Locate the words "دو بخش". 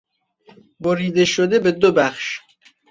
1.71-2.39